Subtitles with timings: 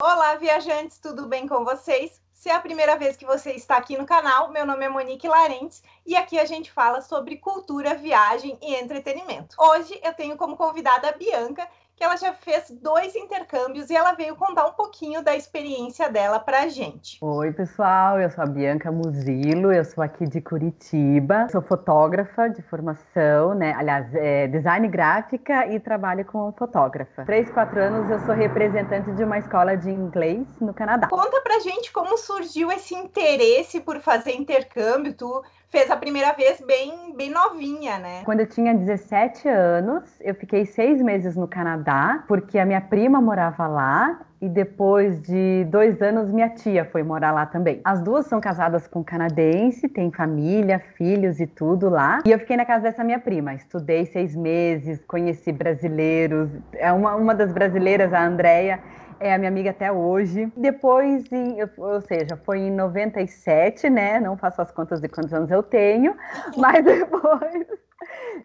[0.00, 2.22] Olá, viajantes, tudo bem com vocês?
[2.32, 5.26] Se é a primeira vez que você está aqui no canal, meu nome é Monique
[5.26, 9.56] Larentes e aqui a gente fala sobre cultura, viagem e entretenimento.
[9.58, 14.12] Hoje eu tenho como convidada a Bianca, que ela já fez dois intercâmbios e ela
[14.12, 17.18] veio contar um pouquinho da experiência dela para a gente.
[17.20, 22.62] Oi, pessoal, eu sou a Bianca Muzilo, eu sou aqui de Curitiba, sou fotógrafa de
[22.62, 23.74] formação, né?
[23.76, 27.24] Aliás, é design gráfica e trabalho como fotógrafa.
[27.24, 31.08] Três, quatro anos eu sou representante de uma escola de inglês no Canadá.
[31.08, 36.60] Conta pra gente como surgiu esse interesse por fazer intercâmbio, tu fez a primeira vez
[36.60, 38.22] bem, bem novinha, né?
[38.24, 43.20] Quando eu tinha 17 anos, eu fiquei seis meses no Canadá, porque a minha prima
[43.20, 47.80] morava lá e depois de dois anos minha tia foi morar lá também.
[47.84, 52.20] As duas são casadas com canadense, têm família, filhos e tudo lá.
[52.24, 53.52] E eu fiquei na casa dessa minha prima.
[53.54, 56.50] Estudei seis meses, conheci brasileiros.
[56.74, 58.78] É uma, uma das brasileiras, a Andrea
[59.20, 60.52] é a minha amiga até hoje.
[60.56, 64.20] Depois, em, ou seja, foi em 97, né?
[64.20, 66.16] Não faço as contas de quantos anos eu tenho,
[66.56, 67.66] mas depois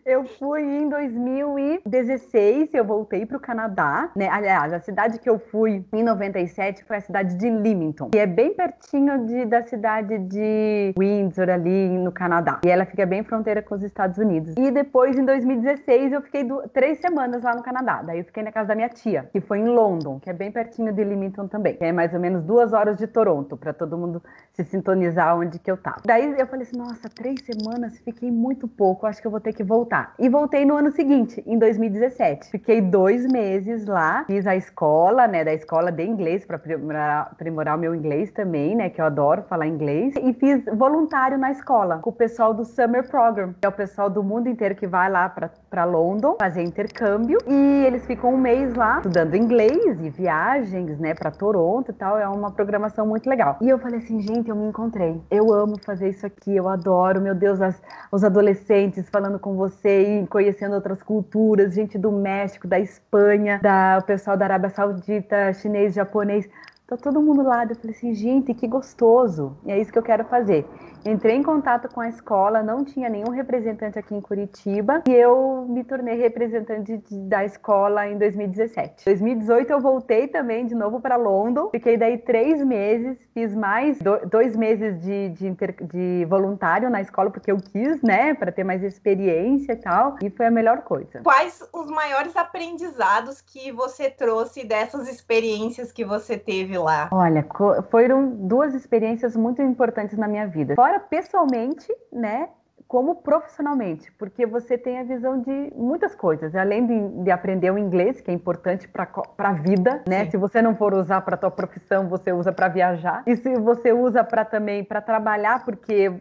[0.06, 4.28] eu fui em 2016, eu voltei para o Canadá, né?
[4.30, 8.26] Aliás, a cidade que eu fui em 97 foi a cidade de Limington, que é
[8.26, 12.60] bem pertinho de, da cidade de Windsor, ali no Canadá.
[12.66, 14.54] E ela fica bem fronteira com os Estados Unidos.
[14.58, 18.02] E depois, em 2016, eu fiquei do, três semanas lá no Canadá.
[18.02, 20.52] Daí eu fiquei na casa da minha tia, que foi em London, que é bem
[20.52, 21.76] pertinho de Limington também.
[21.76, 24.22] Que é mais ou menos duas horas de Toronto, para todo mundo
[24.54, 26.02] se sintonizar onde que eu tava.
[26.06, 29.54] Daí eu falei assim, nossa, três semanas, fiquei muito pouco, acho que eu vou ter
[29.54, 30.14] que voltar voltar.
[30.18, 32.50] E voltei no ano seguinte, em 2017.
[32.50, 37.80] Fiquei dois meses lá, fiz a escola, né, da escola de inglês para aprimorar, o
[37.80, 40.14] meu inglês também, né, que eu adoro falar inglês.
[40.22, 44.10] E fiz voluntário na escola com o pessoal do Summer Program, que é o pessoal
[44.10, 47.38] do mundo inteiro que vai lá para London fazer intercâmbio.
[47.46, 52.18] E eles ficam um mês lá estudando inglês e viagens, né, para Toronto e tal.
[52.18, 53.58] É uma programação muito legal.
[53.60, 55.22] E eu falei assim, gente, eu me encontrei.
[55.30, 57.82] Eu amo fazer isso aqui, eu adoro, meu Deus, as,
[58.12, 63.60] os adolescentes falando com você você ir conhecendo outras culturas, gente do México, da Espanha,
[63.62, 66.48] da, o pessoal da Arábia Saudita, chinês, japonês.
[66.94, 67.66] Tá todo mundo lá.
[67.66, 69.58] Eu falei assim, gente, que gostoso.
[69.66, 70.64] E é isso que eu quero fazer.
[71.06, 75.66] Entrei em contato com a escola, não tinha nenhum representante aqui em Curitiba e eu
[75.68, 79.02] me tornei representante da escola em 2017.
[79.02, 84.00] Em 2018 eu voltei também de novo para London, fiquei daí três meses, fiz mais
[84.32, 88.64] dois meses de, de, inter, de voluntário na escola porque eu quis, né, para ter
[88.64, 91.22] mais experiência e tal, e foi a melhor coisa.
[91.22, 97.10] Quais os maiores aprendizados que você trouxe dessas experiências que você teve lá?
[97.12, 97.46] Olha,
[97.90, 100.76] foram duas experiências muito importantes na minha vida.
[100.76, 102.50] Fora pessoalmente, né?
[102.88, 107.78] Como profissionalmente, porque você tem a visão de muitas coisas, além de, de aprender o
[107.78, 110.26] inglês, que é importante para a vida, né?
[110.26, 110.32] Sim.
[110.32, 113.24] Se você não for usar para tua profissão, você usa para viajar.
[113.26, 116.14] E se você usa para também para trabalhar, porque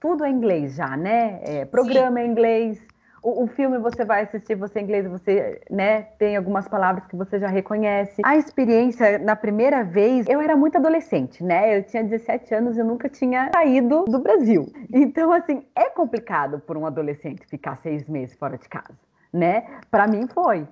[0.00, 1.40] tudo é inglês já, né?
[1.42, 2.22] É, programa Sim.
[2.22, 2.86] é inglês,
[3.22, 7.16] o, o, filme você vai assistir, você em inglês, você, né, tem algumas palavras que
[7.16, 8.22] você já reconhece.
[8.24, 11.78] A experiência, na primeira vez, eu era muito adolescente, né?
[11.78, 14.66] Eu tinha 17 anos e nunca tinha saído do Brasil.
[14.92, 18.98] Então, assim, é complicado por um adolescente ficar seis meses fora de casa,
[19.32, 19.64] né?
[19.90, 20.66] Para mim foi.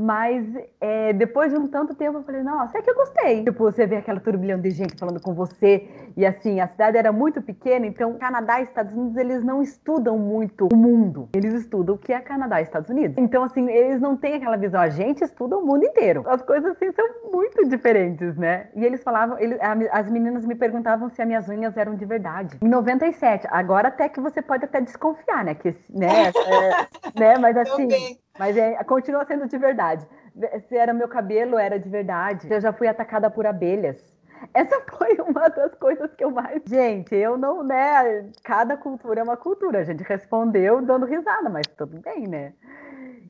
[0.00, 0.46] Mas
[0.80, 3.44] é, depois de um tanto tempo eu falei, nossa, é que eu gostei.
[3.44, 5.86] Tipo, você vê aquela turbilhão de gente falando com você.
[6.16, 10.16] E assim, a cidade era muito pequena, então Canadá e Estados Unidos, eles não estudam
[10.16, 11.28] muito o mundo.
[11.34, 13.18] Eles estudam o que é Canadá e Estados Unidos.
[13.18, 14.80] Então, assim, eles não têm aquela visão.
[14.80, 16.24] A gente estuda o mundo inteiro.
[16.26, 18.68] As coisas, assim, são muito diferentes, né?
[18.74, 19.36] E eles falavam,
[19.92, 22.56] as meninas me perguntavam se as minhas unhas eram de verdade.
[22.62, 23.46] Em 97.
[23.50, 25.54] Agora até que você pode até desconfiar, né?
[25.54, 27.38] Que, né, é, né?
[27.38, 28.18] Mas assim...
[28.38, 30.06] Mas é, continua sendo de verdade.
[30.68, 32.50] Se era meu cabelo, era de verdade.
[32.50, 34.02] Eu já fui atacada por abelhas.
[34.54, 36.62] Essa foi uma das coisas que eu mais.
[36.66, 38.30] Gente, eu não, né?
[38.42, 39.80] Cada cultura é uma cultura.
[39.80, 42.52] A gente respondeu dando risada, mas tudo bem, né?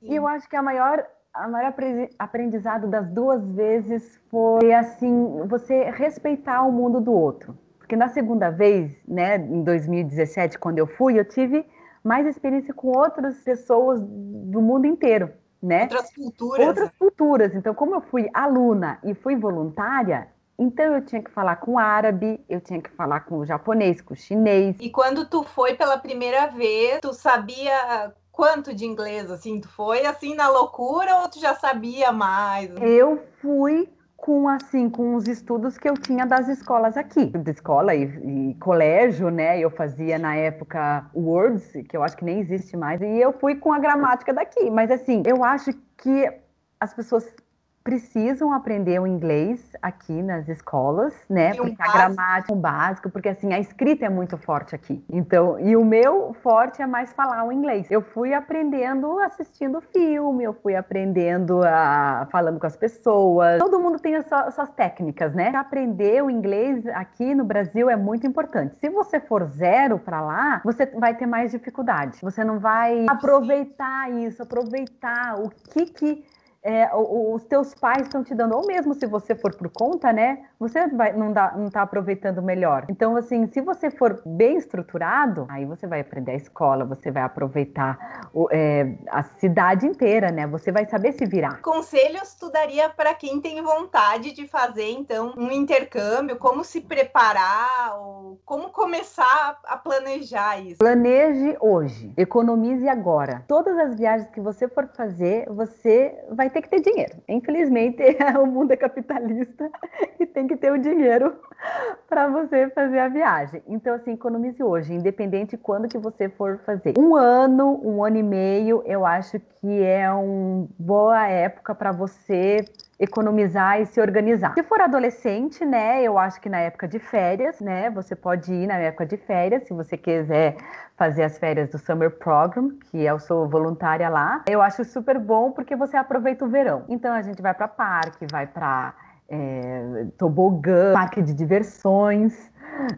[0.01, 0.13] Sim.
[0.13, 1.75] E eu acho que a maior, a maior
[2.19, 7.57] aprendizado das duas vezes foi assim, você respeitar o mundo do outro.
[7.79, 11.67] Porque na segunda vez, né, em 2017, quando eu fui, eu tive
[12.03, 15.31] mais experiência com outras pessoas do mundo inteiro,
[15.63, 15.83] né?
[15.83, 16.67] Outras culturas.
[16.67, 17.55] Outras culturas.
[17.55, 22.45] Então, como eu fui aluna e fui voluntária, então eu tinha que falar com árabe,
[22.49, 24.77] eu tinha que falar com o japonês, com o chinês.
[24.81, 29.61] E quando tu foi pela primeira vez, tu sabia quanto de inglês assim?
[29.61, 32.71] Tu foi assim na loucura ou tu já sabia mais?
[32.81, 33.89] Eu fui
[34.21, 38.55] com assim com os estudos que eu tinha das escolas aqui, da escola e, e,
[38.57, 39.59] colégio, né?
[39.59, 43.57] Eu fazia na época Words, que eu acho que nem existe mais, e eu fui
[43.57, 44.71] com a gramática daqui.
[44.71, 46.31] Mas assim, eu acho que
[46.79, 47.35] as pessoas
[47.83, 51.53] precisam aprender o inglês aqui nas escolas, né?
[51.53, 55.03] Um porque a gramática, um básico, porque assim, a escrita é muito forte aqui.
[55.09, 57.91] Então, e o meu forte é mais falar o inglês.
[57.91, 63.59] Eu fui aprendendo assistindo filme, eu fui aprendendo a falando com as pessoas.
[63.59, 65.51] Todo mundo tem as suas técnicas, né?
[65.55, 68.77] Aprender o inglês aqui no Brasil é muito importante.
[68.77, 72.19] Se você for zero para lá, você vai ter mais dificuldade.
[72.21, 76.25] Você não vai aproveitar isso, aproveitar o que que
[76.63, 80.45] é, os teus pais estão te dando, ou mesmo se você for por conta, né?
[80.59, 82.85] Você vai, não, dá, não tá aproveitando melhor.
[82.89, 87.23] Então, assim, se você for bem estruturado, aí você vai aprender a escola, você vai
[87.23, 90.47] aproveitar o- é, a cidade inteira, né?
[90.47, 91.63] Você vai saber se virar.
[91.63, 97.97] Conselhos tu daria para quem tem vontade de fazer, então, um intercâmbio, como se preparar,
[97.99, 100.79] ou como começar a planejar isso?
[100.79, 103.45] Planeje hoje, economize agora.
[103.49, 107.17] Todas as viagens que você for fazer, você vai ter que ter dinheiro.
[107.29, 108.03] Infelizmente,
[108.41, 109.71] o mundo é capitalista
[110.19, 111.37] e tem que ter o dinheiro
[112.09, 113.63] para você fazer a viagem.
[113.67, 116.95] Então, assim, economize hoje, independente de quando que você for fazer.
[116.99, 122.65] Um ano, um ano e meio, eu acho que é uma boa época para você
[123.01, 124.53] economizar e se organizar.
[124.53, 128.67] Se for adolescente, né, eu acho que na época de férias, né, você pode ir
[128.67, 130.57] na época de férias, se você quiser
[130.97, 134.45] fazer as férias do Summer Program, que eu sou voluntária lá.
[134.47, 136.85] Eu acho super bom porque você aproveita o verão.
[136.91, 138.93] Então a gente vai para parque, vai para
[139.27, 142.51] é, tobogã, parque de diversões,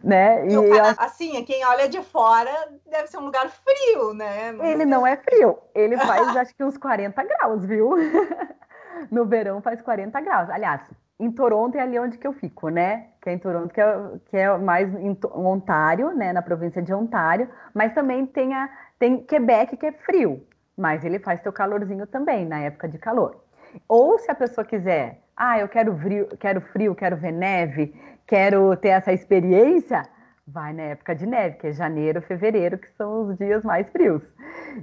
[0.03, 0.45] né?
[0.49, 2.51] E E Canadá, assim, quem olha de fora
[2.91, 4.53] deve ser um lugar frio, né?
[4.61, 7.95] Ele não é frio, ele faz acho que uns 40 graus, viu?
[9.11, 10.51] No verão faz 40 graus.
[10.51, 10.81] Aliás,
[11.19, 13.07] em Toronto é ali onde que eu fico, né?
[13.21, 16.33] Que é em Toronto, que é, que é mais em Ontário, né?
[16.33, 18.69] Na província de Ontário, mas também tem, a,
[18.99, 20.45] tem Quebec, que é frio,
[20.77, 23.43] mas ele faz seu calorzinho também, na época de calor.
[23.89, 27.95] Ou se a pessoa quiser, ah, eu quero frio, quero frio, quero ver neve,
[28.27, 30.03] quero ter essa experiência,
[30.47, 34.23] vai na época de neve, que é janeiro, fevereiro, que são os dias mais frios.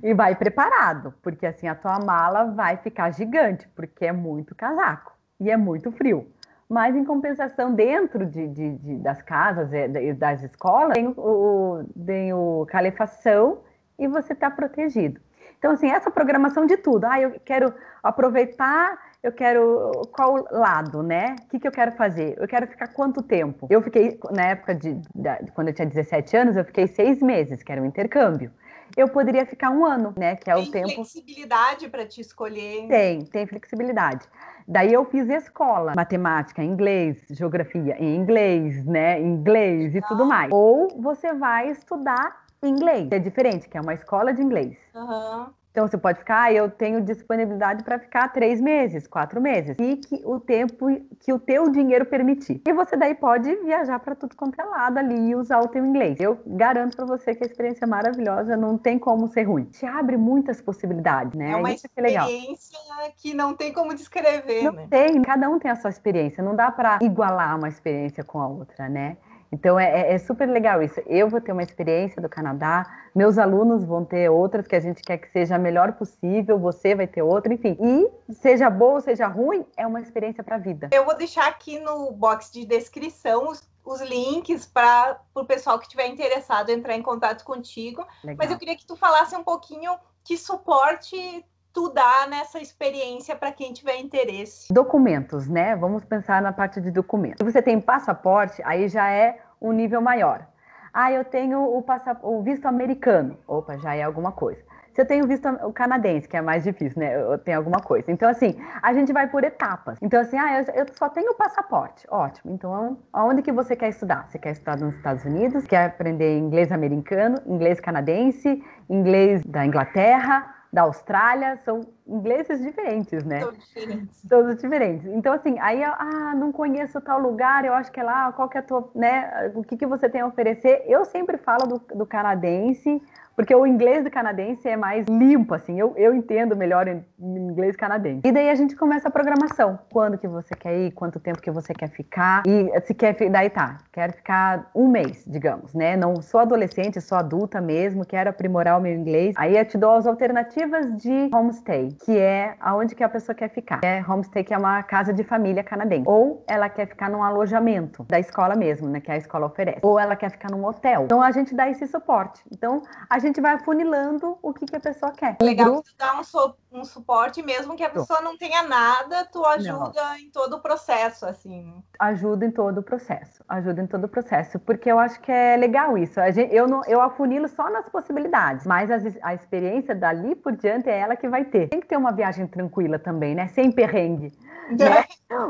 [0.02, 5.14] E vai preparado, porque assim a tua mala vai ficar gigante, porque é muito casaco
[5.40, 6.28] e é muito frio.
[6.70, 11.08] Mas em compensação, dentro de, de- de- das casas e da- e das escolas, tem
[11.18, 13.62] o- tem o calefação
[13.98, 15.20] e você está protegido.
[15.58, 17.06] Então, assim, essa programação de tudo.
[17.06, 21.36] Ah, eu quero aproveitar, eu quero qual lado, né?
[21.44, 22.36] O que, que eu quero fazer?
[22.38, 23.68] Eu quero ficar quanto tempo?
[23.70, 27.62] Eu fiquei, na época de, de quando eu tinha 17 anos, eu fiquei seis meses,
[27.62, 28.52] que era um intercâmbio.
[28.96, 30.36] Eu poderia ficar um ano, né?
[30.36, 30.94] Que é o Tem tempo.
[30.94, 32.88] flexibilidade para te escolher.
[32.88, 34.26] Tem, tem flexibilidade.
[34.68, 39.20] Daí eu fiz escola, matemática, inglês, geografia em inglês, né?
[39.20, 40.52] Inglês e tudo mais.
[40.52, 44.78] Ou você vai estudar inglês, que é diferente, que é uma escola de inglês.
[44.96, 45.54] Aham.
[45.72, 49.76] Então você pode ficar, ah, eu tenho disponibilidade para ficar três meses, quatro meses.
[49.78, 50.88] Fique o tempo
[51.20, 52.62] que o teu dinheiro permitir.
[52.68, 55.86] E você daí pode viajar para tudo quanto é lado ali e usar o teu
[55.86, 56.20] inglês.
[56.20, 59.66] Eu garanto para você que a experiência é maravilhosa, não tem como ser ruim.
[59.66, 61.52] Te abre muitas possibilidades, né?
[61.52, 62.80] É uma Isso que é experiência
[63.18, 64.88] que não tem como descrever, Não né?
[64.90, 68.48] tem, cada um tem a sua experiência, não dá para igualar uma experiência com a
[68.48, 69.18] outra, né?
[69.52, 71.02] Então é, é- é super legal isso.
[71.08, 72.86] Eu vou ter uma experiência do Canadá,
[73.16, 76.94] meus alunos vão ter outras que a gente quer que seja a melhor possível, você
[76.94, 77.78] vai ter outra, enfim.
[77.80, 80.90] E seja boa ou seja ruim, é uma experiência para a vida.
[80.92, 85.86] Eu vou deixar aqui no box de descrição os, os links para o pessoal que
[85.86, 88.06] estiver interessado entrar em contato contigo.
[88.24, 88.38] Legal.
[88.38, 93.52] Mas eu queria que tu falasse um pouquinho que suporte tu dá nessa experiência para
[93.52, 94.74] quem tiver interesse.
[94.74, 95.76] Documentos, né?
[95.76, 97.38] Vamos pensar na parte de documentos.
[97.40, 100.48] Se você tem passaporte, aí já é um nível maior.
[100.94, 101.86] Ah, eu tenho o,
[102.24, 103.38] o visto americano.
[103.48, 104.62] Opa, já é alguma coisa.
[104.94, 107.16] Se eu tenho visto o canadense, que é mais difícil, né?
[107.16, 108.12] Eu tenho alguma coisa.
[108.12, 109.98] Então, assim, a gente vai por etapas.
[110.02, 112.06] Então, assim, ah, eu, eu só tenho o passaporte.
[112.10, 112.52] Ótimo.
[112.52, 114.28] Então, aonde que você quer estudar?
[114.28, 115.66] Você quer estudar nos Estados Unidos?
[115.66, 121.58] Quer aprender inglês americano, inglês canadense, inglês da Inglaterra, da Austrália?
[121.64, 123.42] São ingleses diferentes, né?
[123.42, 124.22] São diferentes.
[124.28, 125.06] Todos diferentes.
[125.08, 128.58] Então, assim, aí, ah, não conheço tal lugar, eu acho que é lá, qual que
[128.58, 130.84] é a tua, né, o que, que você tem a oferecer?
[130.88, 133.02] Eu sempre falo do, do canadense,
[133.40, 137.38] porque o inglês do canadense é mais limpo, assim, eu, eu entendo melhor em, em
[137.38, 138.20] inglês canadense.
[138.26, 139.80] E daí a gente começa a programação.
[139.90, 143.50] Quando que você quer ir, quanto tempo que você quer ficar, e se quer, daí
[143.50, 148.78] tá, quero ficar um mês, digamos, né, não sou adolescente, sou adulta mesmo, quero aprimorar
[148.78, 149.34] o meu inglês.
[149.38, 153.50] Aí eu te dou as alternativas de homestay, que é aonde que a pessoa quer
[153.50, 153.80] ficar.
[153.84, 156.08] É homestay que é uma casa de família canadense.
[156.08, 159.80] Ou ela quer ficar num alojamento da escola mesmo, né, que a escola oferece.
[159.84, 161.04] Ou ela quer ficar num hotel.
[161.04, 162.42] Então a gente dá esse suporte.
[162.52, 165.38] Então a gente vai funilando o que, que a pessoa quer.
[165.42, 165.84] Legal grupo...
[165.84, 170.04] tu dá um, so, um, suporte, mesmo que a pessoa não tenha nada, tu ajuda
[170.04, 170.16] não.
[170.18, 171.84] em todo o processo, assim.
[172.00, 175.58] Ajuda em todo o processo, ajuda em todo o processo, porque eu acho que é
[175.58, 176.20] legal isso.
[176.32, 180.90] Gente, eu, não, eu afunilo só nas possibilidades, mas a, a experiência dali por diante
[180.90, 181.68] é ela que vai ter.
[181.68, 183.48] Tem que ter uma viagem tranquila também, né?
[183.48, 184.32] Sem perrengue.
[184.70, 185.04] Né?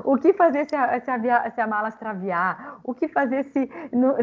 [0.05, 2.79] O que fazer se a, se, a, se a mala extraviar?
[2.83, 3.69] O que fazer se,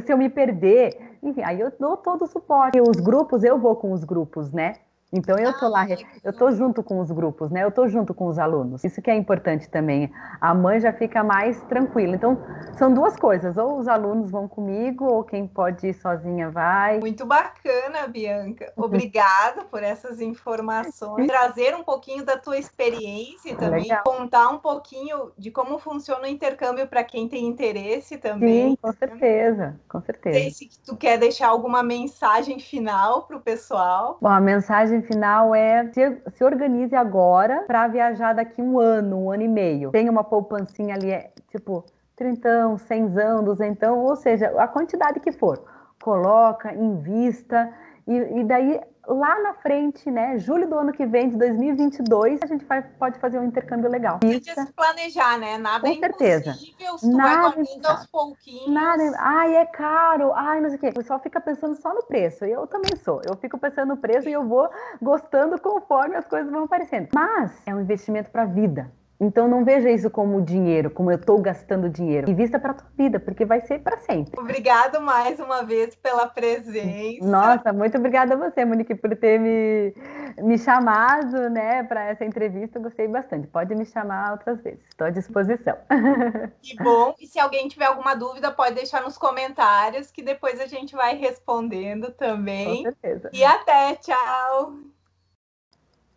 [0.05, 1.19] se eu me perder?
[1.23, 2.79] Enfim, aí eu dou todo o suporte.
[2.79, 4.73] E os grupos, eu vou com os grupos, né?
[5.13, 5.87] Então eu tô lá,
[6.25, 7.63] eu tô junto com os grupos, né?
[7.63, 8.83] Eu tô junto com os alunos.
[8.83, 10.11] Isso que é importante também.
[10.41, 12.17] A mãe já fica mais tranquila.
[12.17, 12.37] Então
[12.77, 16.99] são duas coisas: ou os alunos vão comigo, ou quem pode ir sozinha vai.
[16.99, 18.73] Muito bacana, Bianca.
[18.77, 24.03] Obrigada por essas informações, trazer um pouquinho da tua experiência e também Legal.
[24.05, 28.71] contar um pouquinho de como funciona o intercâmbio para quem tem interesse também.
[28.71, 30.39] Sim, com certeza, com certeza.
[30.39, 34.19] Sei se tu quer deixar alguma mensagem final para o pessoal.
[34.21, 39.25] Bom, a mensagem mensagem final é se, se organize agora para viajar daqui um ano,
[39.25, 39.91] um ano e meio.
[39.91, 41.85] Tem uma poupancinha ali, é, tipo,
[42.15, 45.63] trintão, cenzão, duzentão, ou seja, a quantidade que for.
[46.03, 47.73] Coloca, invista,
[48.07, 52.47] e, e daí lá na frente, né, julho do ano que vem, de 2022, a
[52.47, 54.19] gente vai, pode fazer um intercâmbio legal.
[54.19, 55.59] Precisa se planejar, né?
[55.59, 56.55] Nada Com é certeza.
[56.55, 56.75] se
[57.09, 58.73] nada vai guardando aos pouquinhos.
[58.73, 60.89] Nada, ai, é caro, ai, não sei o quê.
[60.89, 63.21] O pessoal fica pensando só no preço, e eu também sou.
[63.25, 64.69] Eu fico pensando no preço e eu vou
[65.01, 67.09] gostando conforme as coisas vão aparecendo.
[67.15, 68.91] Mas é um investimento para a vida.
[69.19, 72.31] Então não veja isso como dinheiro, como eu estou gastando dinheiro.
[72.31, 74.39] Invista para tua vida, porque vai ser para sempre.
[74.39, 77.25] Obrigado mais uma vez pela presença.
[77.25, 79.95] Nossa, muito obrigada a você, Monique, por ter me,
[80.43, 82.79] me chamado, né, para essa entrevista.
[82.79, 83.47] gostei bastante.
[83.47, 84.81] Pode me chamar outras vezes.
[84.89, 85.77] Estou à disposição.
[86.63, 87.15] Que bom.
[87.21, 91.17] E se alguém tiver alguma dúvida, pode deixar nos comentários que depois a gente vai
[91.17, 92.79] respondendo também.
[92.79, 93.31] Com certeza.
[93.33, 94.75] E até, tchau.